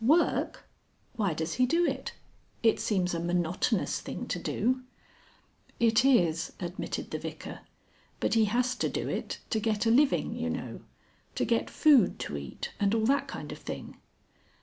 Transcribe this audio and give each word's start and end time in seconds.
"Work! 0.03 0.67
Why 1.15 1.35
does 1.35 1.53
he 1.53 1.67
do 1.67 1.85
it? 1.85 2.13
It 2.63 2.79
seems 2.79 3.13
a 3.13 3.19
monotonous 3.19 3.99
thing 4.01 4.27
to 4.29 4.39
do." 4.39 4.81
"It 5.79 6.03
is," 6.03 6.53
admitted 6.59 7.11
the 7.11 7.19
Vicar. 7.19 7.59
"But 8.19 8.33
he 8.33 8.45
has 8.45 8.73
to 8.77 8.89
do 8.89 9.07
it 9.07 9.37
to 9.51 9.59
get 9.59 9.85
a 9.85 9.91
living, 9.91 10.35
you 10.35 10.49
know. 10.49 10.81
To 11.35 11.45
get 11.45 11.69
food 11.69 12.17
to 12.21 12.35
eat 12.35 12.71
and 12.79 12.95
all 12.95 13.05
that 13.05 13.27
kind 13.27 13.51
of 13.51 13.59
thing." 13.59 13.97